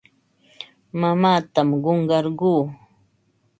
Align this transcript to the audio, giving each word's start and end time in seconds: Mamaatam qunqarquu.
Mamaatam 0.99 1.69
qunqarquu. 1.83 2.51